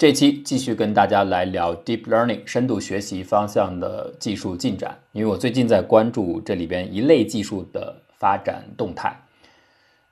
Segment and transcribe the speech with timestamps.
[0.00, 9.14] 这期继续跟大家来聊 deep learning 深度学习方向的技术进展，因为我最近在关注这里边一类技术的发展动态，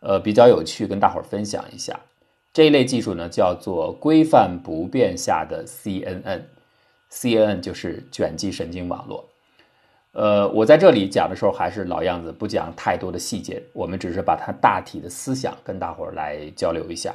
[0.00, 1.98] 呃，比较有趣，跟大伙儿分享一下。
[2.52, 9.26] 这一类技术呢，叫做规范不变下的 CNN，CNN 就是卷积神经网络。
[10.12, 17.14] 呃，我在这里讲的时候还是老样子，不讲太多的细节，我们只是把它大体的思想跟大伙儿来交流一下。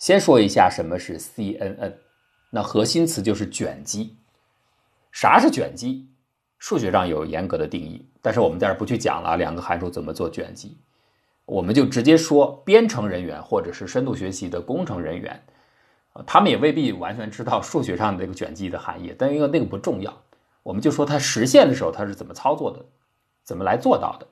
[0.00, 1.92] 先说一下什么是 CNN，
[2.48, 4.16] 那核心词就是卷积。
[5.12, 6.08] 啥是卷积？
[6.58, 9.36] 数学上有严格的定义，但是我们在这不去讲了。
[9.36, 10.78] 两个函数怎么做卷积，
[11.44, 15.38] 我们就直接说编程人员或者是深度学习的工程人员，
[16.26, 20.18] 他们也未必完全知道数学上的这个卷积的含义，但因为那个不重要，
[20.62, 22.82] 我们就说它实现的时候它是怎么操作的，
[23.44, 24.26] 怎么来做到的。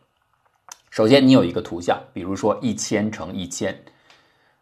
[0.88, 3.78] 首先，你有一个图像，比如说一千乘一千。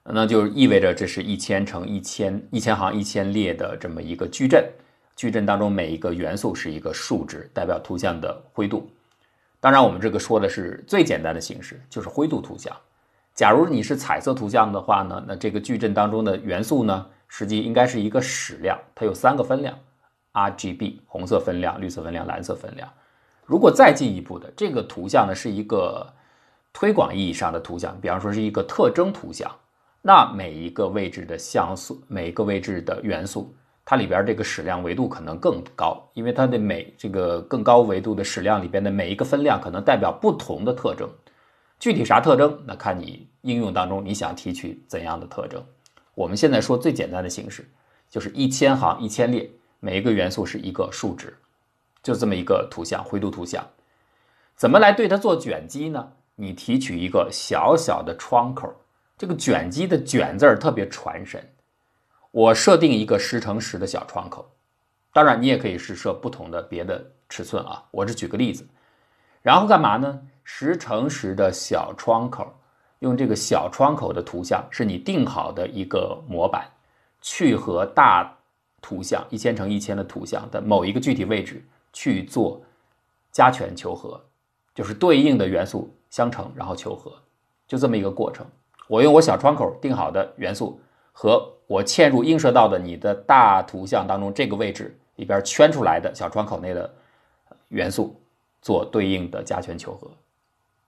[0.08, 4.64] 那就意味着这是一千乘一千一千行一千列的这么一个矩阵，
[5.16, 8.88] 矩阵当中每一个元素是一个数值，代表图像的灰度。
[9.58, 12.74] 当然，我们这个说的是最简单的形式，就是灰度图像。
[13.34, 19.76] 假如你是彩色图像的话呢，那这个矩阵当中的元素呢，实际应该是一个矢量，它有三个分量
[20.34, 22.88] ：RGB 红色分量、绿色分量、蓝色分量。
[23.44, 26.06] 如果再进一步的，这个图像呢是一个
[26.72, 29.50] 推广意义上的图像，比方说是一个特征图像。
[30.08, 33.52] 那每一个位置的像素，每一个位置的元素，
[33.84, 41.10] 它里边这个矢量维度可能更高，因为它的每这个更高维度的矢量里边的每一个分量可能代表不同的特征。
[41.80, 45.60] 具体啥特征，那看你应用当中你想提取怎样的特征。
[46.14, 47.68] 我们现在说最简单的形式，
[48.08, 51.36] 就是一千行一千列，每一个元素是一个数值，
[52.04, 53.66] 就这么一个图像，灰度图像。
[54.54, 56.12] 怎么来对它做卷积呢？
[56.36, 58.72] 你提取一个小小的窗口。
[59.18, 61.42] 这个卷积的“卷”字儿特别传神。
[62.30, 64.46] 我设定一个十乘十的小窗口，
[65.12, 67.82] 当然你也可以是设不同的别的尺寸啊。
[67.90, 68.66] 我只举个例子，
[69.40, 70.20] 然后干嘛呢？
[70.44, 72.54] 十乘十的小窗口，
[72.98, 76.70] 用这个小窗口的图像是你定好的一个模板，
[77.22, 78.30] 去和大
[78.82, 82.62] 图像一千乘一千的图像的某一个具体位置去做
[83.32, 84.22] 加权求和，
[84.74, 87.12] 就是对应的元素相乘，然后求和，
[87.66, 88.46] 就这么一个过程。
[88.86, 90.80] 我用我小窗口定好的元素
[91.12, 96.88] 和我嵌入映射到的你的大图像当中这个位置里边圈出来的小窗口内的
[97.68, 98.20] 元素
[98.62, 100.10] 做对应的加权求和，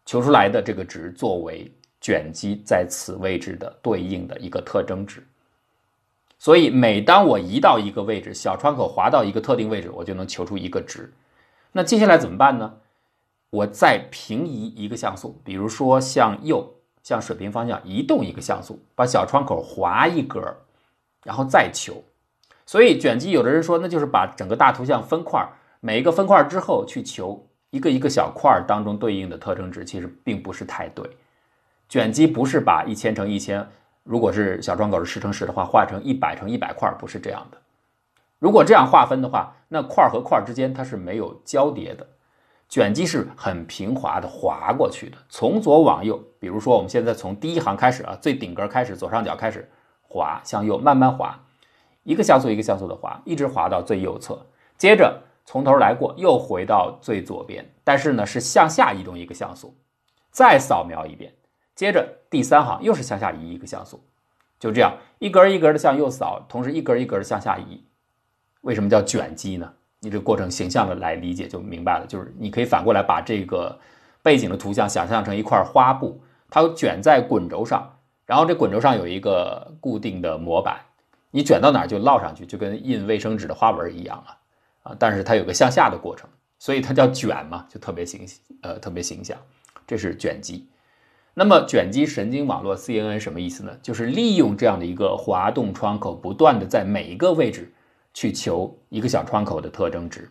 [0.04, 1.70] 求出来的这个值作为
[2.00, 5.26] 卷积在此位置的对应的一个特征值。
[6.38, 11.12] 所以每当我移到一个位置，小窗口滑到一个特定位置，我就能求出一个值。
[11.72, 12.75] 那接下来怎么办呢？
[13.50, 16.75] 我再平移一个像素，比如说向右。
[17.03, 20.41] 向水平方向移动一个像素，把小窗口划一格，
[21.25, 22.03] 然后再求。
[22.66, 25.48] 所以卷积，有的人说那就是把整个大图像分块，
[25.81, 31.09] 每一个分块之后去求一个一个小块当中对应的特征值，其实并不是太对。
[31.88, 33.66] 卷积不是把一千乘一千，
[34.04, 37.56] 如果是小窗口是十乘十的话，画成一百乘一百块，不是这样的。
[38.38, 42.06] 如果这样划分的话，那块和块之间它是没有交叠的。
[42.69, 46.23] 卷积是很平滑的滑过去的，从左往右。
[46.39, 49.69] 比如说，我们现在从第一行开始啊，最顶格开始，左上角开始
[50.03, 51.41] 滑，向右慢慢滑，
[52.03, 54.47] 一个像素一个像素的滑，一直滑到最右侧。
[54.77, 59.75] 接着从头来过，又回到最左边，但是呢是向下移动一个像素，
[60.31, 61.33] 再扫描一遍。
[61.75, 64.05] 接着第三行又是向下移一个像素，
[64.61, 67.83] 就这样一格一格的向右扫，同时一格一格的向下移。
[68.61, 69.73] 为什么叫卷积呢？
[70.00, 73.78] 你这过程形象的来理解就明白了，就是你可以反过来把这个
[74.22, 80.78] 背景的图像想象成一块花布，它卷在滚轴上，然后这滚轴上有一个固定的模板，
[81.32, 84.38] 你卷到哪儿就烙上去，就跟印卫生纸的花纹一样啊
[84.84, 84.97] 啊！
[84.98, 88.25] 但是它有个向下的过程，所以它叫卷嘛，就特别形
[88.62, 89.36] 呃特别形象，
[89.84, 90.69] 这是卷积。
[91.34, 93.76] 那么卷积神经网络 CNN 什么意思呢？
[93.82, 97.72] 就是利用这样的一个滑动窗口，不断的在每一个位置。
[98.18, 100.28] 去求一个小窗口的特征值，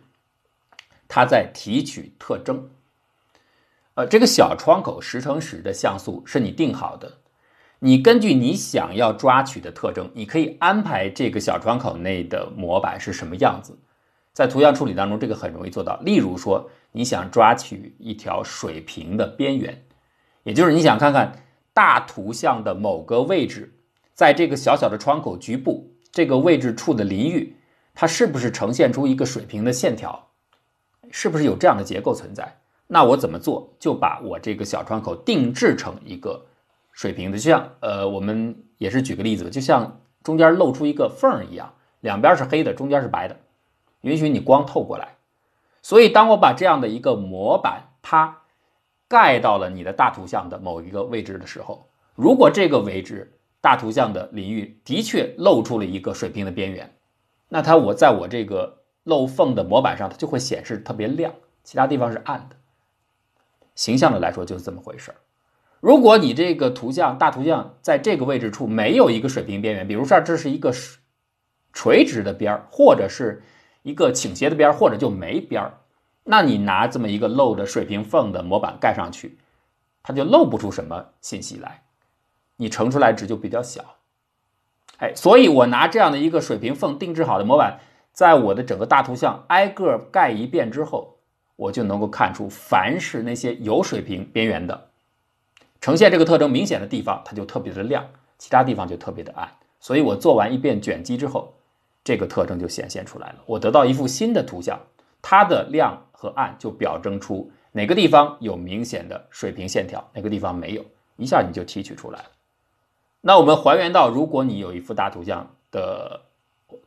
[1.08, 2.68] 它在提取特征。
[3.94, 7.10] 呃，这个小窗口十乘十的像素是你定好的，
[7.78, 13.74] 你根据你想要抓取的特征，你可以安排这个小窗口内的模板是什么样子。
[14.34, 15.98] 在图像处理当中，这个很容易做到。
[16.02, 19.82] 例如说，你想抓取一条水平的边缘，
[20.42, 21.42] 也就是你想看看
[21.72, 23.72] 大图像的某个位置，
[24.12, 27.54] 在这个小小的窗口局部这个位置处的邻域。
[28.00, 30.28] 它是不是呈现出一个水平的线条？
[31.10, 32.56] 是不是有这样的结构存在？
[32.86, 33.74] 那我怎么做？
[33.80, 36.46] 就把我这个小窗口定制成一个
[36.92, 43.36] 水平的，就像呃，我们也是举个例子，就像中间露出一个缝一样，两边是黑的，中间是白的，
[44.02, 45.16] 允许你光透过来。
[45.82, 48.42] 所以，当我把这样的一个模板它
[49.08, 56.88] 盖到了你的大图像的某一个位置的时候，如果这个位置大图像的领域的确露出了一个水平的边缘，
[57.48, 61.32] 那它我在我这个漏缝的模板上，它就会显示特别亮，
[61.64, 62.56] 其他地方是暗的。
[63.74, 65.16] 形象的来说就是这么回事儿。
[65.80, 70.72] 如果你这个图像大图像在这个位置处没有一个水平边缘，比如说这是一个
[71.72, 73.42] 垂直的边儿，或者是
[73.82, 75.78] 一个倾斜的边儿，或者就没边儿，
[76.24, 79.38] 那你拿这么一个漏的水平缝的模板盖上去，
[80.02, 81.84] 它就漏不出什么信息来，
[82.56, 83.97] 你乘出来值就比较小。
[84.98, 87.80] 哎，所以我拿这样的一个水平缝定制好的模板，
[88.12, 91.18] 在我的整个大图像挨个盖一遍之后，
[91.56, 94.88] 我就能够看出，凡是那些有水平边缘的。
[95.80, 98.04] 呈现这个特征明显的地方，它就特别的亮，
[98.38, 99.48] 其他地方就特别的暗。
[99.78, 101.54] 所以我做完一遍卷积之后，
[102.02, 103.36] 这个特征就显现出来了。
[103.46, 104.80] 我得到一幅新的图像，
[105.22, 110.84] 它的亮和暗就表征出哪个地方有明显的水平线条，哪个地方没有，
[111.16, 112.24] 一下你就提取出来了。
[113.20, 116.22] 那我们还原到，如果你有一幅大图像的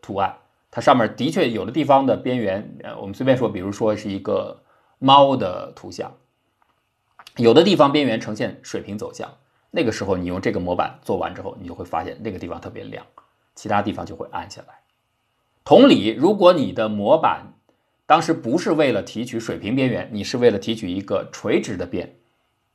[0.01, 0.38] 图案，
[0.69, 4.63] 它上面的确有的地方的边缘，呃，我们随便说，比如说是一个
[5.00, 6.12] 猫的图像。
[7.38, 9.30] 有的地方边缘呈现水平走向，
[9.72, 13.06] 那个时候你用这个模板做完之后，你就会发现那个地方特别亮，
[13.56, 14.80] 其他地方就会暗下来。
[15.63, 17.54] 同理，如果你的模板
[18.06, 22.16] 当时不是为了提取水平边缘，你是为了提取一个垂直的边，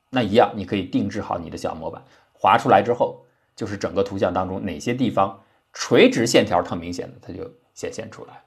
[0.08, 2.02] 那一样你可以定制好你的小模板，
[2.32, 3.25] 划出来之后，
[3.56, 5.40] 就是整个图像当中哪些地方
[5.72, 8.42] 垂直线条特明显的，它就显现出来。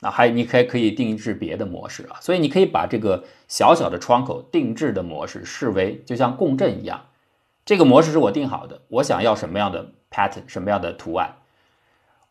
[0.00, 7.06] 那还你可以可以定制别的模式啊，所以你可以把这个小小的窗口定制的模式视为就像共振一样，
[7.64, 11.36] 这个模式是我定好的，我想要什么样的 pattern，什么样的图案，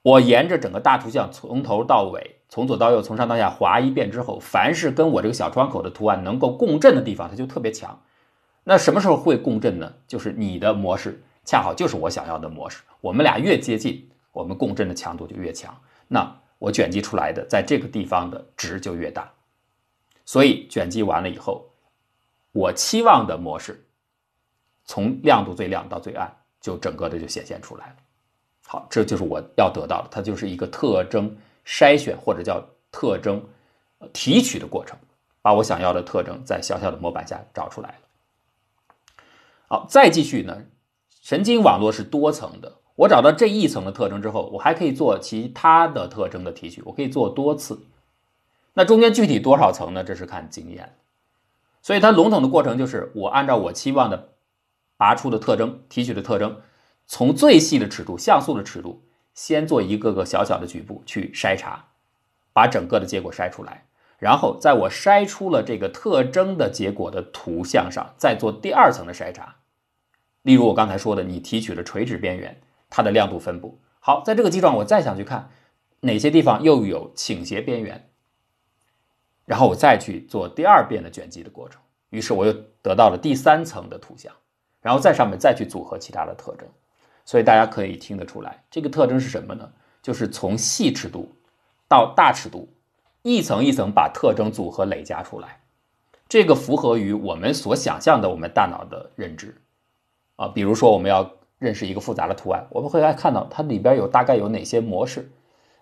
[0.03, 7.99] 我沿着整个大图像从头到尾，从左到右，从上到下划一遍之后，凡是跟我这个小窗口的图案能够共振的地方，它就特别强。
[8.65, 9.93] 那什么时候会共振呢？
[10.07, 15.75] 就是你的模式恰好就是我想要的模式，我们俩越接近，我们共振的强度就越强。
[16.07, 19.29] 那我卷积出来的，在这个地方的值就越大，
[20.25, 21.69] 所以卷积完了以后，
[22.51, 23.85] 我期望的模式，
[24.85, 27.95] 从亮度最亮到最暗，就整个的就显现出来了。
[28.65, 31.35] 好，这就是我要得到的，它就是一个特征
[31.65, 33.43] 筛选或者叫特征
[34.13, 34.97] 提取的过程，
[35.41, 37.95] 把我想要的特征在小小的模板下找出来了。
[39.67, 40.61] 好，再继续呢，
[41.23, 42.79] 神经网络是多层的。
[42.95, 47.87] 我找到这一层的特征之后，我还可以做其他的特征的提取，我可以做多次。
[48.73, 50.03] 那中间具体多少层呢？
[50.03, 50.97] 这是看经验。
[51.81, 54.31] 所以它笼统的过程就是，我按照我期望的
[54.97, 56.57] 拔出的特征、提取的特征，
[57.07, 59.01] 从最细的尺度、像素的尺度，
[59.33, 61.85] 先做一个个小小的局部去筛查，
[62.51, 63.85] 把整个的结果筛出来，
[64.17, 69.55] 然后在我筛出了这个特征的结果的图像上，再做第二层的筛查。
[70.43, 72.61] 例如我刚才说的，你提取了垂直边缘。
[72.95, 75.49] 它的亮度分布好，在这个基础上，我再想去看
[76.01, 78.07] 哪些地方又有倾斜边缘，
[79.45, 81.81] 然后我再去做第二遍的卷积的过程，
[82.11, 82.53] 于是我又
[82.83, 84.31] 得到了第三层的图像，
[84.79, 86.69] 然后在上面再去组合其他的特征，
[87.25, 89.67] 所以大家可以听得出来，这个特征是什么呢？
[90.03, 91.35] 就是从细尺度
[91.87, 92.71] 到大尺度，
[93.23, 95.63] 一层一层把特征组合累加出来，
[96.29, 99.59] 这个符合于我们所想象的我们大脑的认知
[100.35, 101.31] 啊，比如说我们要。
[101.59, 105.31] 认识一个复杂的图案，我们会来看到它里边有大概有哪些模式，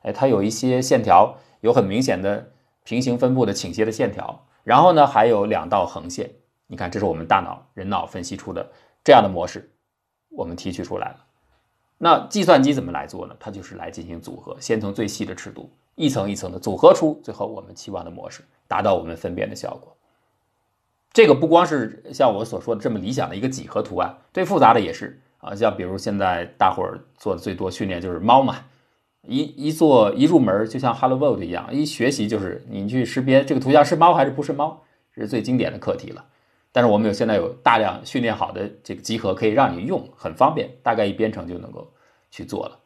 [0.03, 2.51] 哎，它有一些线条，有很明显的
[2.84, 6.29] 平行分布的倾斜的线条，然后呢还有两道横线，
[6.67, 8.70] 你看这是我们大脑人脑分析出的
[9.03, 9.72] 这样的模式，
[10.29, 11.25] 我们提取出来了。
[11.98, 13.36] 那计算机怎么来做呢？
[13.39, 19.98] 它就是来进行组合，先从最细的尺度一层一层的组合出最后我们期望的模式，达到我们分辨的效果。
[21.13, 25.19] 这个不光是像我所说的这么理想的一个几何图案，最复杂的也是。
[25.39, 28.57] 啊，像比如现在大伙儿做的最多训练就是猫嘛，
[29.27, 34.83] 一一做一入门就像 Hello World 一样，一学习就是你去识别这个图像是猫还是不是猫，
[35.15, 36.23] 这是最经典的课题了。
[36.71, 41.91] 但是我们有现在有大量训练好的这个集合可以让你用，很方便，大概一编程就能够
[42.29, 42.77] 去做了。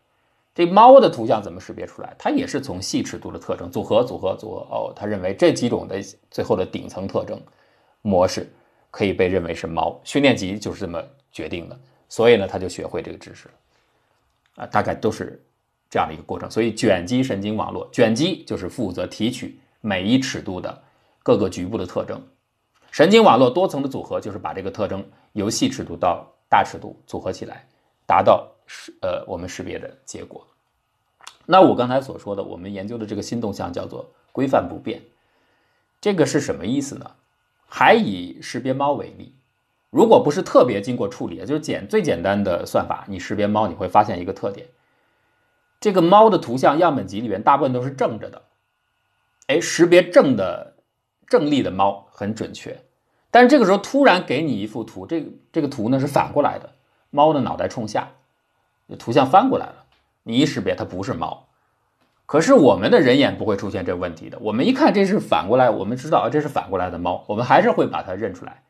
[0.54, 2.16] 这猫的图像怎么识别出来？
[2.18, 6.02] 它也是从细尺度的特征组合组合组合哦，他认为这几种的
[6.32, 7.38] 最后的顶层特征
[8.06, 8.48] 模式
[8.92, 11.78] 可以被认为是猫，训练集就是这么决定的。
[12.08, 15.44] 所以呢，他就学会这个知识了，啊，大概都是
[15.90, 16.50] 这样的一个过程。
[16.52, 20.84] 所以卷积神经网络，卷积就是负责提取每一尺度的
[21.24, 22.22] 各个局部的特征，
[22.92, 27.68] 神经网络多层的组合就是把这个特征由细尺度到大尺度组合起来，
[28.06, 30.46] 达到识呃我们识别的结果。
[31.48, 35.02] 那我刚才所说的，我们研究的这个新动向叫做规范不变，
[36.00, 37.12] 这个是什么意思呢？
[37.78, 39.36] 还以识别猫为例，
[39.90, 44.66] 如果不是特别经过处理，就是简最简单的算法，你识别猫，你会发现一个特点：
[45.82, 48.44] 这个猫的图像样本集里面大部分都是正着的，
[49.48, 50.78] 哎，识别正的
[51.28, 52.80] 正立的猫很准确。
[53.30, 56.76] 但是这个时候突然给你一幅图，这个这个图呢是反过来的，
[57.10, 58.10] 猫的脑袋冲下，
[58.98, 59.84] 图像翻过来了。
[60.24, 61.50] 你一识别它不是猫，
[62.26, 64.40] 可是我们的人眼不会出现这问题的。
[64.40, 68.64] 我们一看这是反过来，我们知道啊这是反过来的猫，我们还是会把它认出来。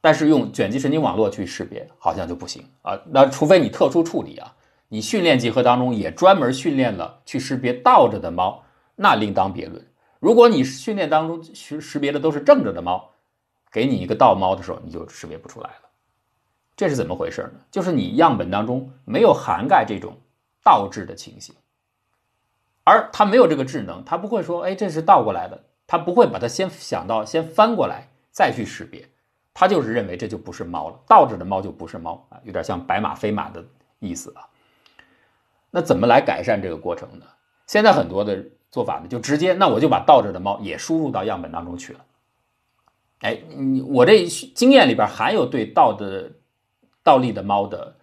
[0.00, 3.00] 但是用卷积神经网络去识别好像就不行啊。
[3.06, 4.54] 那除非你特殊处理啊，
[4.88, 8.62] 你训练集合当中也专门训练了去识别倒着的猫，
[8.96, 9.84] 那另当别论。
[10.20, 13.10] 如果你训练当中识识别的都是正着的猫，
[13.72, 15.88] 给你一个倒猫的时候，你就识别不出来了。
[16.76, 17.60] 这是怎么回事呢？
[17.70, 20.16] 就是你样本当中没有涵盖这种。
[20.62, 21.54] 倒置的情形，
[22.82, 29.06] 而他没有这个智能，他不会说，哎，这是倒过来的，他不会把它先想到先翻过来再去识别，
[29.52, 33.64] 他就是认为这就不是猫了，倒着的猫就不是猫啊，有点像白马非马的
[33.98, 34.48] 意思啊。
[35.70, 37.26] 那怎么来改善这个过程呢？
[37.66, 42.00] 现在很多的做法呢，就直接，那我就把倒着的猫也输入到样本当中去了。
[43.20, 46.32] 哎，你我这经验里边含有对倒的
[47.04, 47.94] 倒立的猫的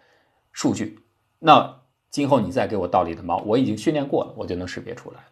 [0.54, 1.00] 数据，
[1.40, 1.77] 那。
[2.10, 5.26] 今后你再给我倒立的猫，我已经训练过了，我就能识别出来了。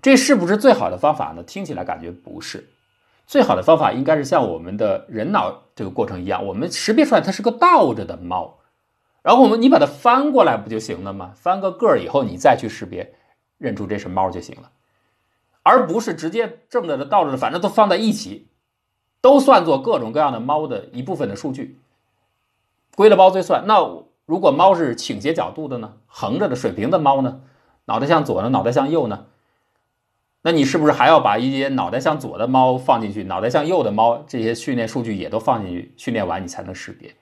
[0.00, 1.42] 这是不是最好的方法呢？
[1.42, 2.68] 听起来感觉不是。
[3.26, 8.58] 最好的方法应该是像我们的人脑这个过程一样，我们识别出来它是个倒着的猫，
[9.22, 11.32] 然后我们你把它翻过来不就行了吗？
[11.34, 13.12] 翻个个儿以后，你再去识别，
[13.58, 14.70] 认出这是猫就行了，
[15.62, 18.48] 而不是直接正着的、倒着的，反正都放在一起，
[19.20, 21.78] 都算作各种各样的猫的一部分的数据，
[22.94, 23.64] 归了包罪算。
[23.66, 24.07] 那。
[24.28, 25.94] 如果猫是倾斜角度的呢？
[26.06, 27.40] 横着的水平的猫呢？
[27.86, 28.50] 脑袋向左呢？
[28.50, 29.24] 脑袋向右呢？
[30.42, 35.94] 那你是不是还要把一些脑袋向左的猫放进去，脑袋向右的猫这些训练数据也都放进去？
[35.96, 37.16] 训练完你才能识别，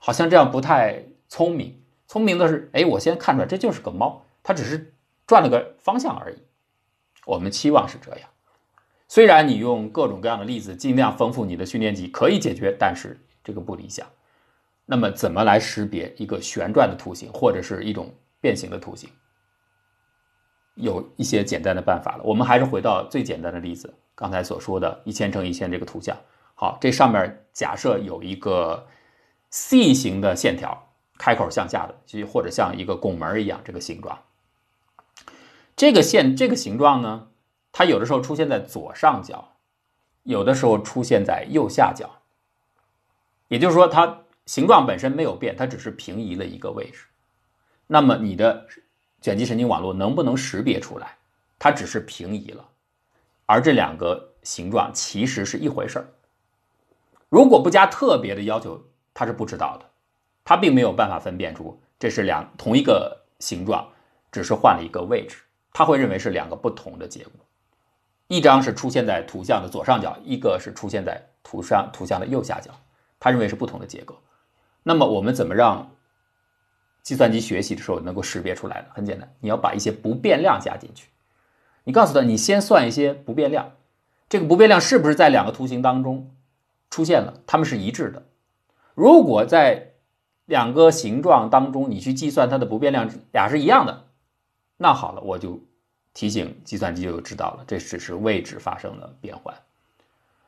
[0.00, 1.80] 好像这样不太聪明。
[2.08, 4.92] 聪明的是，哎，我先看出来这就是个猫，它只是
[5.28, 6.38] 转了个方向而已。
[7.24, 8.28] 我们期望是这样。
[9.06, 14.04] 虽然你用各种各样的例子尽量丰富你的训练集可以解决，但是这个不理想。
[14.84, 19.08] 那么，怎么来识别一个旋转的图形或者是一种变形的图形？
[20.74, 22.24] 有一些简单的办法了。
[22.24, 26.16] 我们还是回到最简单的例子，刚才所说的一千乘一千这个图像。
[26.54, 28.86] 好，这上面假设有一个
[29.50, 34.18] C 型的线条，开口向下的，就或者像一个拱门一样这个形状。
[35.76, 37.28] 这个线这个形状呢，
[37.70, 39.56] 它有的时候出现在左上角，
[40.24, 42.10] 有的时候出现在右下角。
[43.46, 44.18] 也就是说，它。
[44.46, 47.04] 形状本身没有变，它只是平移了一个位置。
[47.86, 48.66] 那么你的
[49.20, 51.16] 卷积神经网络能不能识别出来？
[51.58, 52.68] 它只是平移了，
[53.46, 56.08] 而这两个形状其实是一回事儿。
[57.28, 58.84] 如果不加特别的要求，
[59.14, 59.88] 它是不知道的，
[60.44, 63.88] 它并没有办法分辨出这是两同一个形状，
[64.32, 65.36] 只是换了一个位置，
[65.72, 67.32] 它会认为是两个不同的结果。
[68.26, 72.72] 一张是出现在图像的左上角，一个是出现在图上图像的右下角，
[73.20, 74.20] 他认为是不同的结构。
[74.82, 75.90] 那么我们怎么让
[77.02, 78.88] 计算机学习的时候能够识别出来呢？
[78.94, 81.08] 很简单，你要把一些不变量加进去。
[81.84, 83.72] 你告诉他，你先算一些不变量，
[84.28, 86.30] 这个不变量是不是在两个图形当中
[86.90, 87.34] 出现了？
[87.46, 88.22] 它们是一致的。
[88.94, 89.94] 如果在
[90.44, 94.04] 两个形状当中，你去计算它的不变量俩是一样的，
[94.76, 95.60] 那好了，我就
[96.14, 99.54] 提醒计算机就知道了，这只是位置发生了变换。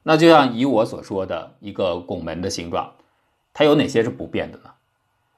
[0.02, 2.92] 那就像以我所说的一个拱门的形状。
[3.54, 4.70] 它有哪些是不变的呢？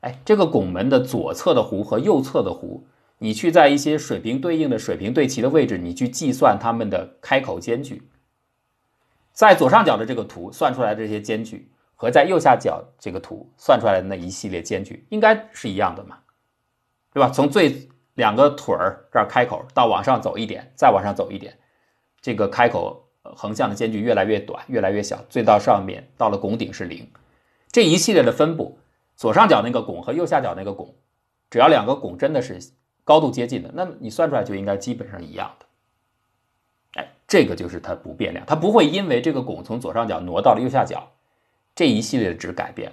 [0.01, 2.81] 哎，这个拱门的左侧的弧和右侧的弧，
[3.19, 8.03] 你去在一些水平对应的水平对齐的位置，你去计算它们的开口间距，
[9.33, 16.19] 在左上角的这个图算出来的这些间距，和在右下角这个图算出来的那一系列间距，应该是一样的嘛？
[17.13, 17.31] 对吧？
[17.31, 21.57] 从最两个腿儿这儿开口到往上走一点，再往上走一点，
[22.21, 27.07] 这个开口横向的间距越来越短，越来越小，最到上面到了拱顶是零。
[27.77, 28.79] 这一系列的分布，
[29.17, 30.95] 左上角那个拱和右下角那个拱，
[31.51, 32.59] 只要两个拱真的是
[33.05, 35.67] 高度接近的，那么你算出来就应该基本上一样的。
[36.95, 41.07] 哎，这个就是它不变量，它不会因为这个拱从左上角挪到了右下角，
[41.75, 42.91] 这一系列的值改变，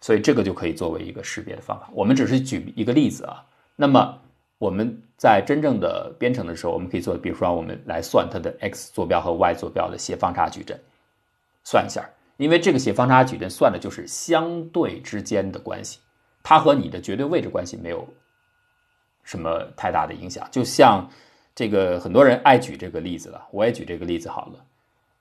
[0.00, 1.88] 所以这个就可以作为一个识别的方法。
[1.92, 3.46] 我们只是举一个例子啊。
[3.76, 4.18] 那么
[4.58, 10.76] 我们在真正的编程的时候，我们可以做，比如说我们来算它的 x 坐标和 y 坐标的斜方差矩阵，
[11.62, 12.04] 算一下。
[12.36, 16.00] 因为这个斜方差矩阵算的就是相对之间的关系，
[16.42, 18.06] 它和你的绝对位置关系没有
[19.22, 20.46] 什么太大的影响。
[20.50, 21.08] 就像
[21.54, 24.64] 这个很多人爱举这个例子了，我也举这个例子好了。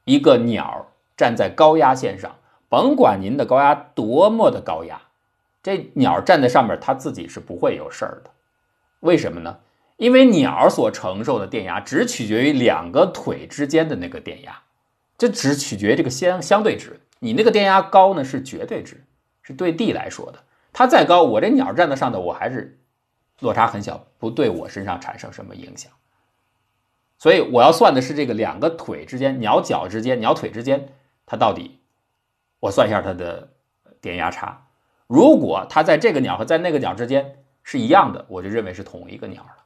[0.06, 2.36] 一个鸟站在高压线上，
[2.70, 5.02] 甭管您的高压多么的高压，
[5.62, 8.32] 这鸟站在上面，它自己是不会有事儿的。
[9.02, 9.60] 为什么呢？
[9.98, 14.64] 因为鸟所承受的电压只取决于两个腿之间的那个电压，
[15.22, 17.00] 这只取决于这个相相对值。
[17.20, 19.06] 你那个电压高呢是绝对值，
[19.44, 20.40] 是对地来说的。
[20.74, 22.80] 它再高，我这鸟站在上头，我还是
[23.40, 25.92] 落差很小，不对我身上产生什么影响。
[27.20, 30.90] 所以我要算的是这个两个腿之间、鸟脚之间、鸟腿之间，
[31.28, 31.82] 它到底，
[32.60, 33.52] 我算一下它的
[34.02, 34.70] 电压差。
[35.06, 39.66] 如果它在这个鸟和在那个鸟之间是一样的，我就认为是同一个鸟了。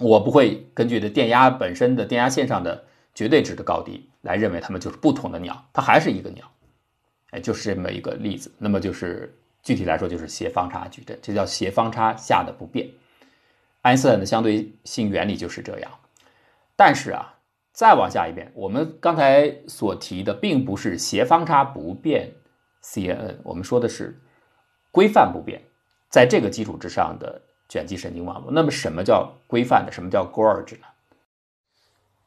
[0.00, 6.50] 我不会根据的电压本身的电压线上的绝对值的高低来认为它们就是不同的鸟，它还是一个鸟。
[7.30, 8.52] 哎，就是这么一个例子。
[8.58, 12.88] 那么就是具体来说，就是斜方差矩阵，这叫斜方差下的不变。
[13.82, 15.90] 爱因斯坦的相对性原理就是这样。
[16.76, 17.38] 但是啊，
[17.72, 22.32] 再往下一遍，我们刚才所提的并不是斜方差不变
[22.82, 24.20] CNN，我们说的是
[24.90, 25.62] 规范不变，
[26.08, 28.50] 在这个基础之上的卷积神经网络。
[28.50, 29.92] 那么什么叫规范的？
[29.92, 30.86] 什么叫 gauge 呢？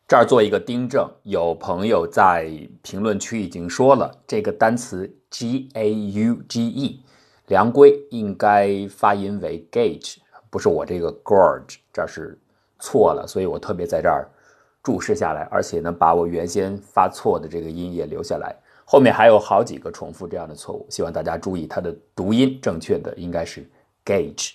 [0.07, 2.49] 这儿做一个订正，有朋友在
[2.81, 7.03] 评论区已经说了，这个单词 g a u g e
[7.47, 10.15] 量规应该发音为 gauge，
[10.49, 12.39] 不是我这个 gorge，这是
[12.79, 14.29] 错了，所以我特别在这儿。
[14.81, 18.55] 注释下来，而且呢，把我原先发错的这个音也留下来。
[18.85, 23.69] 后面还有好几个重复这样的错误，希望大家注意，它的读音正确的应该是
[24.05, 24.53] gauge，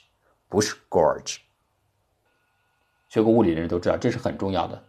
[0.48, 1.36] 不是 gorge。
[3.10, 4.82] 学过物理的人都知道，这是很重要的。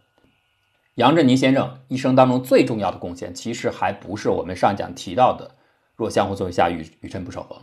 [0.94, 5.50] 杨振宁先生一生当中最重要的贡献，其实还不是我们上讲提到的
[5.96, 7.60] “若相互作用下，宇宇称不守恒”。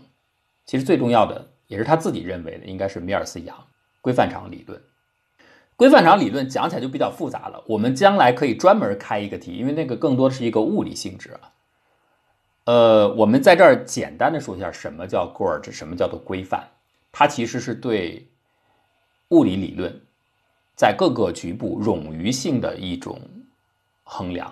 [0.66, 3.56] 其实最重要的，也是他自己认为的，应该是米尔斯杨
[4.02, 4.82] 规范场理论。
[5.78, 11.52] 规范场理论讲起来就比较复杂了，我们将来可以专门开一个题，因为那个更多的是一个物理性质啊。
[12.66, 16.68] 呃，我们在这儿简单的说一下什么叫 gauge，什么叫做规范，
[17.12, 18.30] 它其实是对
[19.30, 20.02] 物理理论
[20.82, 23.22] 在各个局部冗余性的一种
[24.04, 24.52] 衡量，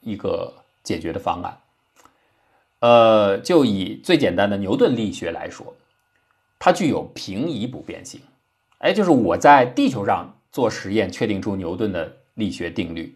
[0.00, 0.50] 一个
[0.82, 1.58] 解决的方案。
[2.78, 5.76] 呃，就以最简单的牛顿力学来说，
[6.58, 8.22] 它具有平移不变性，
[8.78, 10.32] 哎，就是我在地球上。
[10.52, 13.14] 做实验确定出牛顿的力学定律，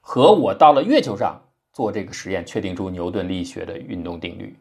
[0.00, 1.40] 和我到了月球上
[1.72, 4.58] 做这个实验确定出牛顿力学的运动定律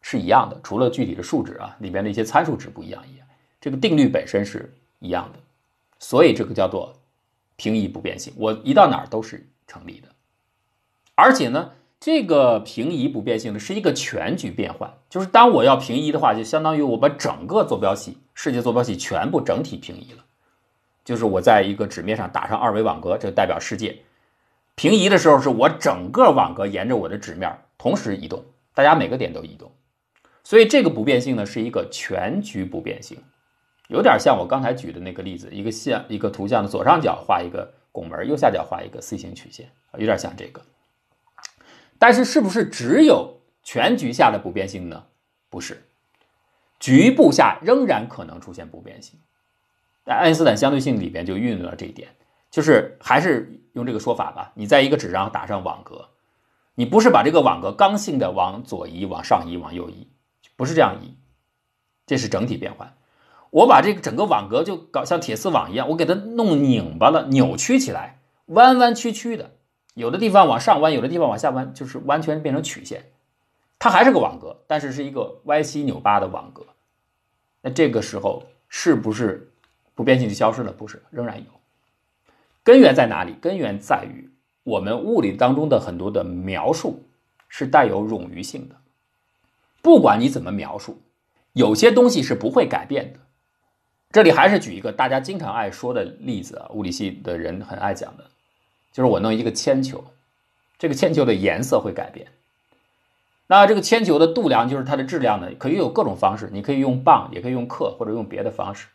[0.00, 3.26] 是一样的，除了具体的数值啊里边的一些参数值不一样一样，
[3.60, 5.38] 这个定律本身是一样的，
[6.02, 6.94] 所以这个叫做
[7.54, 10.08] 平移不变性，我移到哪儿都是成立的。
[11.14, 20.24] 而且呢，这个平移不变性呢是一个全局变换，就是当我要平移的话，就相当于我把整个坐标系世界坐标系全部整体平移了。
[21.04, 24.02] 就是我在一个纸面上打上二维网格，这代表世界
[24.74, 29.70] 平移的时候，是我整个网格沿着我的纸面同时移动，大家每个点都移动，
[30.42, 33.18] 所以这个不变性呢是一个全局不变性，
[33.92, 40.62] 有点像我刚才举的那个例子，一个像一个图像的左上角画一个拱门，右下角画一个 C 型曲线，有点像这个。
[41.98, 45.04] 但是是不是只有全局下的不变性呢？
[45.50, 45.84] 不是，
[46.80, 49.20] 局部下仍然可能出现不变性。
[50.04, 52.08] 在爱因斯坦相对性里边就运用了这一点，
[52.50, 54.52] 就是还是用这个说法吧。
[54.54, 56.08] 你在一个纸上打上网格，
[56.74, 60.08] 你不是把这个网格刚性的往左移、往上移、往右移，
[60.56, 61.14] 不是这样移，
[62.06, 62.96] 这是整体变换。
[63.52, 69.50] 我把这个整个网格就搞像铁丝网一样，我给它弄拧巴了、扭曲起来，弯弯曲曲的，
[69.94, 73.12] 有的地方往上弯，有的地方往下弯，就是完全变成曲线。
[73.78, 76.64] 它还是个网格，但是是一个歪七扭八的网格。
[77.60, 79.50] 那这个时候是不是？
[79.94, 80.72] 不变性就消失了？
[80.72, 81.44] 不是，仍然有。
[82.64, 83.36] 根源在哪里？
[83.42, 84.30] 根源在于
[84.62, 87.04] 我们物理当中的很多的描述
[87.50, 88.76] 是带有冗余性的。
[89.82, 91.02] 不管你怎么描述，
[91.52, 93.20] 有些东西是不会改变的。
[94.12, 98.24] 这里还是举一个大家经常爱说的例子啊，物理系的人很爱讲的，
[98.92, 100.04] 就是我弄一个铅球，
[100.78, 102.26] 这个铅球的颜色会改变。
[103.46, 108.88] 那这个铅球的度量就是它的质量呢，可以有各种方式，你可以用磅，也可以用克，或者用别的方式。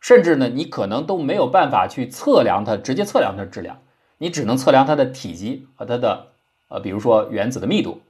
[0.00, 3.80] 甚至呢，你可能都没有办法去测量它，直接测量它的质量，
[4.18, 6.26] 你只能测量它的体积和它的，
[6.68, 8.00] 呃，比如说原子的密度。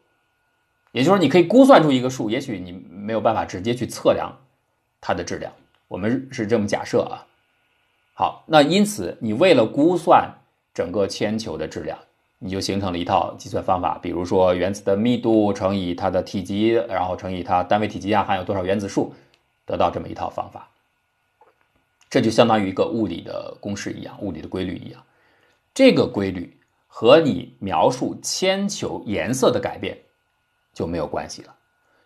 [0.92, 4.36] 也就是说，你可以估算出一个数，也许你没有办法直接去测量
[5.00, 5.52] 它的质量。
[5.94, 7.22] 我们是这么假设啊。
[8.14, 10.28] 好，那因此你为了估算
[10.74, 11.96] 整个铅球的质量，
[12.40, 19.14] 你就形成了一套计算方法，比如说原子的密度乘以它的体积，然后乘以它单位体积啊含有多少原子数，
[19.64, 20.68] 得到这么一套方法。
[22.10, 25.00] 这就相当于一个物理的公式一样，物理的规律一样。
[25.72, 29.96] 这个规律和你描述铅球颜色的改变
[30.72, 31.54] 就没有关系了。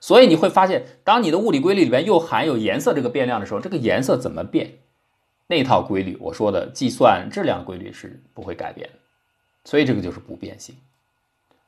[0.01, 4.79] 所以你会发现，当你的物理规律里边又含有颜色这个变量的时候，这个颜色怎么变？
[5.49, 8.99] 那套规律，我说的计算质量规律是不会改变的。
[9.65, 10.77] 所以这个就是不变性。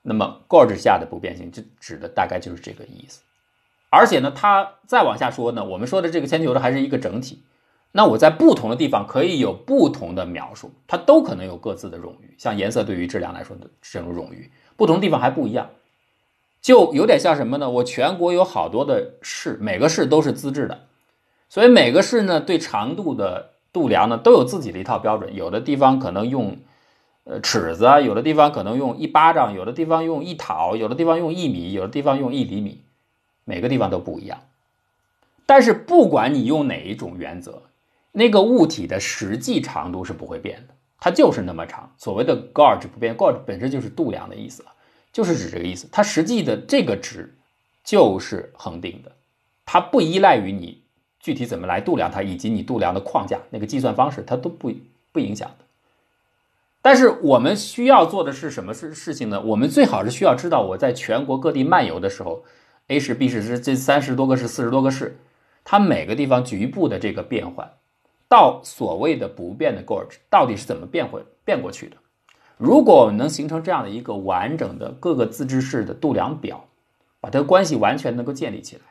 [0.02, 3.22] 那么 gauge 下的不变性，就指的大概就是这个意思。
[3.90, 7.42] 而且呢，它再往下说呢，我们说的这个铅球呢还是一个整体。
[7.92, 12.34] 那我在不同的地方可以有不同的描述，它都可能有各自的冗余。
[12.38, 15.68] 像颜色对于质量来说的这种冗余，不同地方还不一样。
[16.60, 17.70] 就有点像什么呢？
[17.70, 20.86] 我全国有好多的市，每个市都是自治的，
[21.48, 25.34] 所以每个市呢对长度的度量呢都有自己的一套标准。
[25.34, 26.58] 有的地方可能用
[27.24, 32.82] 呃尺子啊，有的地方可能用一巴掌，有的地方用一讨，有的地方用一米，有的地方用一厘米，
[33.44, 34.40] 每个地方都不一样。
[35.46, 37.62] 但是不管你用哪一种原则，
[38.12, 41.92] 那个物体的实际长度是不会变的，它就是那么长。
[41.96, 44.62] 所谓的 gauge 不变，gauge 本身就是度量的意思。
[45.12, 47.36] 就是指这个意思，它实际的这个值
[47.82, 49.12] 就是恒定的，
[49.64, 50.82] 它不依赖于你
[51.18, 54.72] 具体怎么来度量它，以及你度量的框架那个计算方式，它都不
[55.12, 55.64] 不影响的。
[56.82, 59.40] 但是我们需要做的是什么事事情呢？
[59.42, 62.44] 我们最好是需要知道我在全国各地漫游的时候
[62.86, 65.18] ，A 市、B 市这这三十多个市、四十多个市，
[65.62, 67.70] 它每个地方局部的这个变换，
[68.28, 71.96] 到所谓的不变的 Gorge 到底是怎么变回变过去的？
[72.60, 76.62] 如果我们能形成这样的一个完整的各个自治市的度量表，
[77.18, 78.82] 把它的关系完全能够建立起来，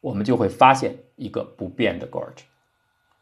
[0.00, 2.42] 我们就会发现一个不变的 gauge。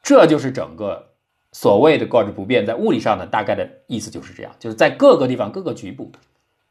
[0.03, 1.11] 这就是整个
[1.53, 6.11] 所谓的 gauge 不变，在物理上的大概的意思就是这样，就是在各个地方各个局部，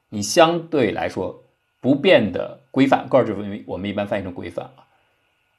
[0.10, 1.44] 你相对来说
[1.80, 4.90] 不变的规范 gauge，我们一般翻译成规范啊。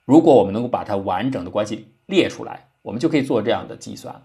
[0.04, 4.22] 如果我们能够把它完整的关系列出来，我们就可以做这样的计算了。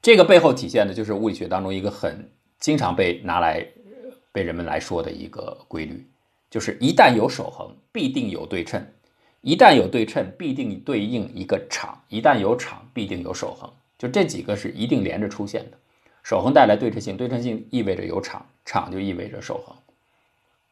[0.00, 3.66] 这个背后体现的就是物理学当中一个很经常被拿来
[4.32, 6.04] 被人们来说的一个规律，
[6.50, 8.80] 就是一旦有守恒，必定有对称；
[9.40, 13.70] 一旦有对称，必定对应一个场；一旦有场，必定有守恒。
[13.98, 15.76] 就这几个是一定连着出现的。
[16.22, 19.76] 守恒带来对称性，对称性意味着有场，场就意味着守恒。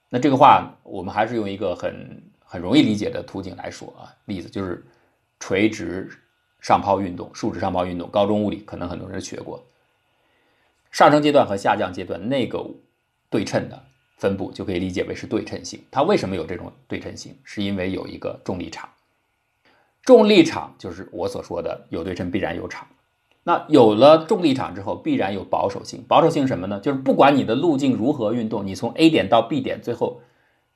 [0.08, 4.84] 那这个话，我们还是用一个很很容易理解的图景来说啊，例子就是
[5.38, 6.10] 垂直。
[6.60, 9.62] 上抛运动，竖直上抛运动，高中物理可能很多人学过。
[10.94, 12.64] 上升阶段和下降阶段那个
[13.28, 13.82] 对称的
[14.16, 15.82] 分布就可以理解为是对称性。
[15.90, 17.36] 它为什么有这种对称性？
[17.42, 18.88] 是因为有一个重力场。
[20.04, 22.86] 重力场就是我所说的有对称必然有场。
[23.42, 26.04] 那有了重力场之后，必然有保守性。
[26.06, 26.78] 保守性什么呢？
[26.78, 30.20] 就是不管你的路径如何运动，你从 A 点到 B 点，最后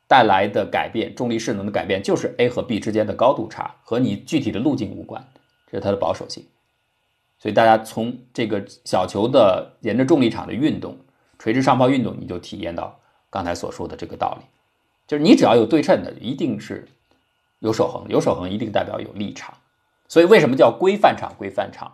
[0.09, 5.25] 带来的改变，重力势能的改变，就是 A 和 B 之间的高度差，和你具体的路径无关。
[5.71, 6.45] 这是它的保守性，
[7.39, 10.99] 所以大家从这个小球的沿着重力场的运动，
[11.39, 12.99] 垂直上抛运动，你就体验到
[13.31, 14.47] 刚才所说的这个道理，
[15.07, 16.89] 就是你只要有对称的，一定是
[17.61, 19.55] 有守恒，有守恒一定代表有力场。
[20.09, 21.33] 所以为什么叫规范场？
[21.39, 21.93] 规范场，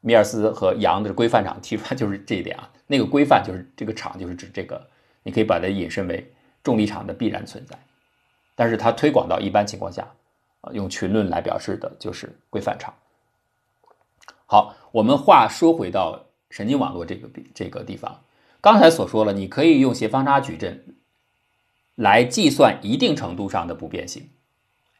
[0.00, 2.68] 米尔斯和杨的规范场提出来就是这一点啊。
[2.86, 4.86] 那个规范就是这个场，就是指这个，
[5.22, 6.30] 你可以把它引申为
[6.62, 7.78] 重力场的必然存在，
[8.54, 10.06] 但是它推广到一般情况下。
[10.62, 12.94] 啊，用群论来表示的就是规范场。
[14.52, 18.22] 好，我们话说回到神经网络这个这个地方，
[18.60, 20.94] 刚才所说了，你可以用斜方差矩阵
[21.94, 24.28] 来计算一定程度上的不变性，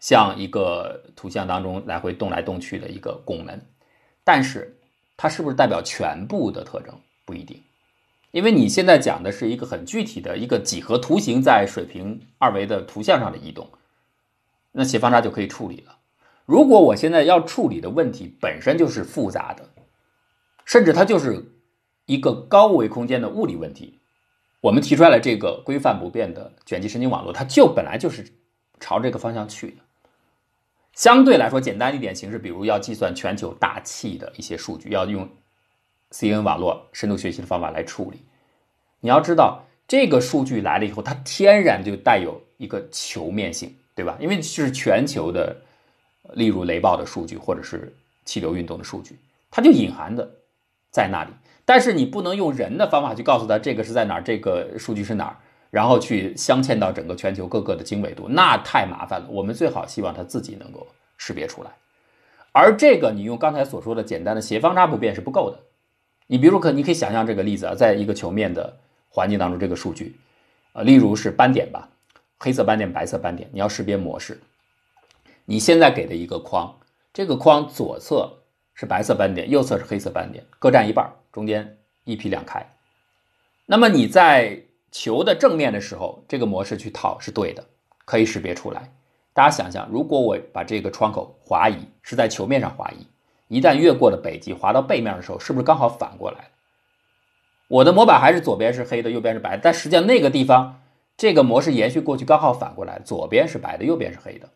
[0.00, 3.60] 像一个图像当中来回动来动去的一个拱门，
[4.24, 4.78] 但是
[5.18, 7.62] 它是不是代表全部的特征不一定，
[8.30, 13.68] 因为你现在讲的是一个很具体的一个几何图形在水平二维的图像上的移动。
[14.70, 15.98] 那斜方差就可以处理了。
[16.44, 19.68] 如果我现在要处理的问题本身就是复杂的，
[20.64, 21.52] 甚至它就是
[22.06, 24.00] 一个高维空间的物理问题，
[24.60, 28.26] 我们提出来了这个规范不变的卷积神经网络，它就本来就是
[28.80, 29.76] 朝这个方向去的。
[30.92, 35.28] 相对来说简单一点形式，比如要计算全球大气的一些数据，要用
[36.10, 38.22] CNN 网络深度学习的方法来处理。
[39.00, 43.76] 你要知道，这个数据来了以后，它天然就带有一个球面性。
[43.94, 44.16] 对吧？
[44.18, 45.54] 因为是全球的，
[46.34, 49.16] 例如雷暴的数据或者是气流运动的数据，
[49.50, 50.28] 它就隐含的
[50.90, 51.30] 在那里。
[51.64, 55.36] 但是你不能用人的方法去告诉他这个是在哪儿，这个数据是哪儿，
[55.70, 59.28] 然后去镶嵌到整个全球各个的经纬度，那太麻烦了。
[59.30, 61.70] 我们最好希望他自己能够识别出来。
[62.50, 65.58] 而这个你用刚才所说的简单的斜方差不变是不够的。
[66.26, 68.76] 你比如可你可以想象这个例子啊，在一个球面的
[69.08, 70.16] 环境当中这个数据，
[70.72, 71.88] 呃，例如是斑点吧，
[72.38, 74.40] 黑色斑点、白色斑点，你要识别模式。
[75.52, 76.74] 你现在给的一个框，
[77.12, 78.38] 这个框左侧
[78.72, 82.66] 是白色斑点，右侧是黑色斑点，各占一半，中间一劈两开。
[83.66, 84.58] 那么你在
[84.90, 87.62] 球的正面的时候，这个模式去套是对的，
[88.06, 88.90] 可以识别出来。
[89.34, 93.06] 大家想想，如果我把这个窗口滑移，是在球面上滑移，
[93.48, 96.48] 一旦越过了北极，滑到背面的时候，是不是刚好反过来？
[97.68, 100.80] 我的模板还是左边是黑的，右边是白的，但实际上那个地方，
[101.18, 104.48] 这个模式延续过去刚好反过来，左边是白的，右边是黑的。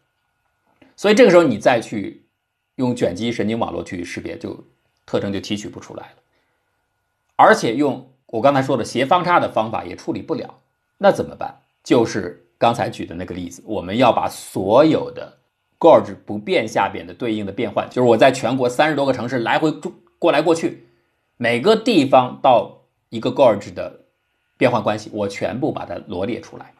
[0.96, 2.26] 所以这个时候你再去
[2.76, 4.64] 用卷积神经网络去识别，就
[5.04, 6.16] 特征就提取不出来了。
[7.36, 10.58] 而且用我刚才说的斜方差的方法也处理不了，
[10.98, 11.60] 那怎么办？
[11.84, 12.42] 就是。
[12.58, 15.36] 刚才举的那个例子，我们要把所有的
[15.78, 19.70] gorge 不变下边的对应的变换，就是我在全国三十多个城市来回
[20.18, 20.86] 过来过去，
[21.36, 22.78] 每个地方到
[23.10, 24.00] 一个 gorge 的
[24.56, 26.72] 变换关系，我全部把它罗列出来，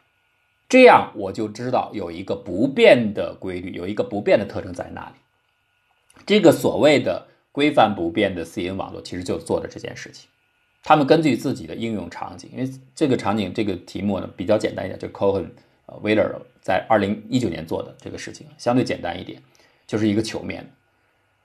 [0.69, 5.15] 这样我就知道有一个不变的规律，有一个不变的特征在那里。
[6.25, 10.29] 这个所谓的规范不变的 C N 网络，其实就做的这件事情。
[10.83, 15.47] 他们根据自己的应用场景，因为这个场景这个题目呢比较简单一点，就 Cohen。
[15.85, 19.41] 呃，Wheeler 在二零一九年做的这个事情相对简单一点，
[19.85, 20.69] 就是一个球面。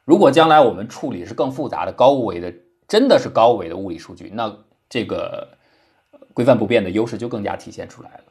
[0.05, 2.53] 如果将来我们处理是更复杂的高维的，
[2.89, 4.53] 真的是高维的物理数据，那
[4.91, 5.57] 这个
[6.35, 8.25] 规范不变的优势就更加体现出来了。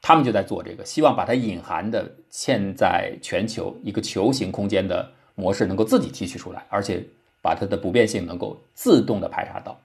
[0.00, 7.04] 他们就在做这个，希望把它隐含的嵌在全球一个球形空间的模式能够自己提取出来，而且
[7.42, 9.78] 把它的不变性能够自动的排查到。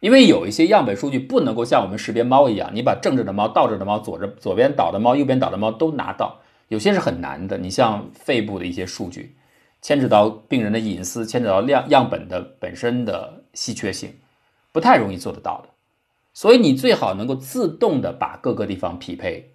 [0.00, 7.58] 因为有一些样本数据不能够像我们识别猫一样，你把正着的猫、倒着的猫、左着左边倒的猫、右边倒的猫都拿到，有些是很难的。
[7.58, 9.34] 你像肺部的一些数据，
[9.82, 14.14] 牵扯到病人的隐私，牵扯到样样本的本身的稀缺性，
[14.70, 15.68] 不太容易做得到的。
[16.38, 19.54] 所以你最好能够自动的把各个地方匹配，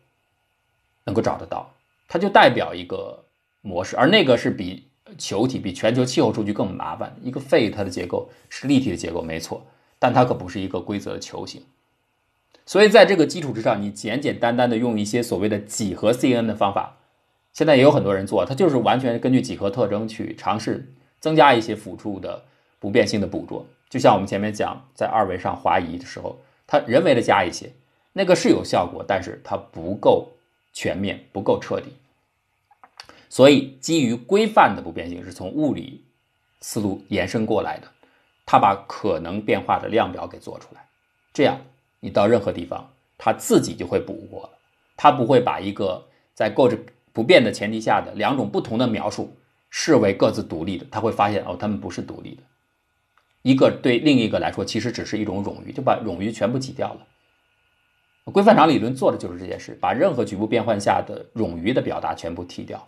[1.06, 1.74] 能够找得到，
[2.10, 3.24] 它就代表一个
[3.62, 7.16] 模式，而那个是比球体、比全球气候数据更麻烦。
[7.24, 9.66] 一个肺它的结构是立体的结构，没错。
[9.98, 11.62] 但它可不是一个规则的球形，
[12.66, 16.98] 所以在这个基础之上，你简简单单的用一些所谓的几何 CNN 的方法，
[17.54, 20.92] 现在也有很多人做，它就是完全根据几何特征去尝试
[21.22, 22.44] 增加一些辅助的
[22.78, 23.66] 不变性的捕捉。
[23.90, 26.42] 就像我们前面讲，在二维上滑移的时候，
[26.74, 27.72] 它人为的加一些，
[28.14, 30.28] 那个是有效果，但是它不够
[30.74, 31.94] 全面，不够彻底。
[33.30, 36.04] 所以，基于规范的不变性是从物理
[36.62, 37.88] 思路延伸过来的。
[38.44, 40.84] 他把可能变化的量表给做出来，
[41.32, 41.62] 这样
[42.00, 44.50] 你到任何地方，他自己就会捕获了。
[44.98, 49.32] 他不会把一个在构置不变的前提下的两种不同的描述
[49.70, 52.42] 视为各自独立的，他会发现哦，他们不是独立的。
[53.44, 57.06] 一个对另一个来说，其实只是一种冗余，就把冗余全部挤掉了。
[58.32, 62.88] 规范场理论做的就是这件事，把任何局部变换下的冗余的表达全部剔掉。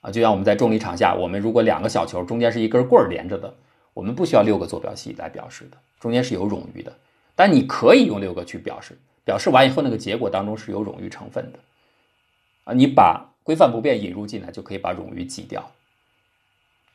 [0.00, 3.54] 啊，就像我们在重力场下，我们如果两个小球中间是一根棍连着的。
[3.94, 6.96] 我们不需要六个坐标系来表示的，中间是有冗余的，
[7.34, 11.58] 但你可以用六个去表示，表示完以后那个结果当中是有冗余成分的，
[12.62, 15.68] 啊，你把规范不变引入进来，就可以把冗余挤掉。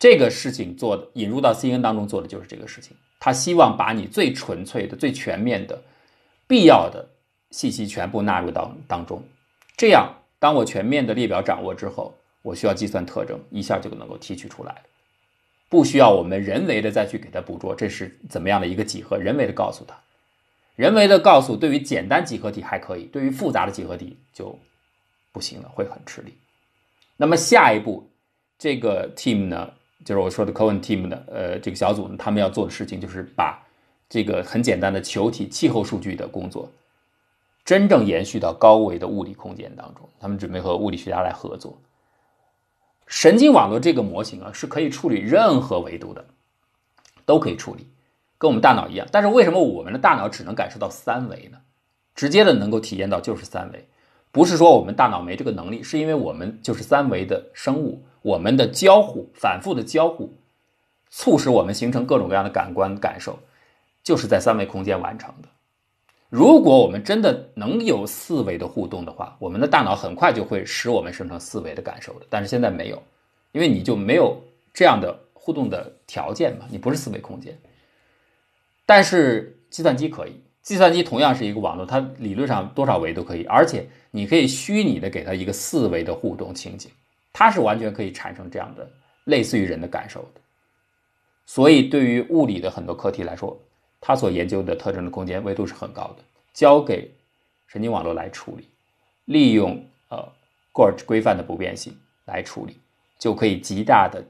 [0.04, 5.82] 这个事情做的引入到 C N 当中做的就是这个事情，他希望把你最纯粹的、最全面的、
[6.46, 7.08] 必要的
[7.52, 9.24] 信息全部纳入到当中，
[9.78, 14.82] 这样当我全面的列表掌握之后，我需要计算特征，一下就能够提取出来。
[15.70, 19.18] 不需要我们人为的再去给它捕捉，这是怎么样的一个几何？
[19.18, 19.98] 人为的告诉他，
[20.76, 24.60] 人为的告诉，对于简单几何体还可以，对于复杂的几何体就
[25.32, 26.38] 不行了，会很吃力。
[27.16, 28.12] 那么下一步，
[28.60, 29.72] 这个 team 呢，
[30.04, 33.62] 就是我说的 Cohen team 的，呃，这个小组呢，他们要做的事情就是把
[34.10, 36.70] 这个很简单的球体气候数据的工作，
[37.66, 40.08] 真正延续到高维的物理空间当中。
[40.20, 41.78] 他们准备和物理学家来合作。
[43.06, 46.26] 神经网络这个模型啊，是可以处理任何维度的，
[47.26, 47.88] 都可以处理，
[48.38, 49.08] 跟我们大脑一样。
[49.12, 51.58] 但是为什么我们的大脑只能感受到三维呢？
[52.16, 53.88] 直接的能够体验到就是三维，
[54.32, 60.34] 不是说我们大脑没这个能力，是因为我们就是三维的生物，我们的交互、反复的交互，
[61.12, 63.38] 促使我们形成各种各样的感官感受，
[64.04, 65.48] 就是在三维空间完成的。
[66.30, 72.26] 如果我们真的能有四维的互动的话，我们的大脑很快就会使我们生成四维的感受的。
[72.28, 73.00] 但是现在没有，
[73.52, 74.42] 因为你就没有
[74.74, 77.56] 这样的互动的条件嘛，你不是四维空间。
[78.86, 86.90] 但是计算机可以，计算机同样是一个网络，它理论上多少维都可以，而且你可以虚拟的给它一个四维的互动情景，
[87.34, 88.90] 它是完全可以产生这样的
[89.26, 90.42] 类似于人的感受的。
[91.46, 93.60] 所以对于物理的很多课题来说，
[94.00, 97.12] 它所研究的特征的空间维度是很高的，交给
[97.68, 98.70] 神经网络来处理，
[99.26, 100.26] 利用呃
[100.72, 102.78] GORCH 规范的不变性来处理，
[103.18, 104.24] 就可以极大的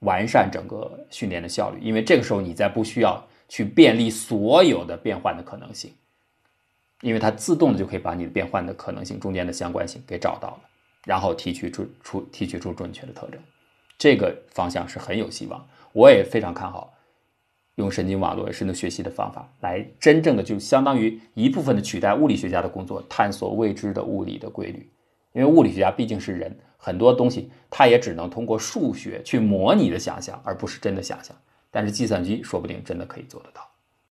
[0.00, 1.78] 完善整个训练的效率。
[1.80, 5.92] 因为这个时候你再不需要去便利所有的变换的可能性，
[7.02, 10.60] 因为它自动的就可以把你的变换的可能性中间的相关性给找到了，
[11.04, 13.40] 然后提取出出提取出准确的特征。
[13.98, 16.92] 这个方向是很有希望，我也非常看好
[17.76, 24.90] 用神经网络深度学习的方法来真正的就相当于一部分的取代物理学家的工作，探索未知的物理的规律。
[25.32, 31.34] 因为物理学家毕竟是人，很多东西他也只能通过数学去模拟的想象，而不是真的想象。
[31.70, 33.66] 但是计算机说不定真的可以做得到。